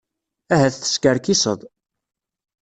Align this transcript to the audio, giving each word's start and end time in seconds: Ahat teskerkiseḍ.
Ahat 0.53 0.75
teskerkiseḍ. 0.81 1.59